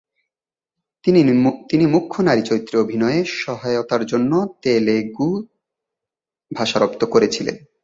তিনি 1.69 1.85
মুখ্য 1.85 2.15
নারী 2.21 2.41
চরিত্রে 2.41 2.75
অভিনয়ে 2.79 3.19
সহায়তার 3.41 4.01
জন্য 4.05 4.31
তেলুগু 4.61 5.29
ভাষা 6.51 6.77
রপ্ত 6.79 7.01
করেছিলেন। 7.05 7.55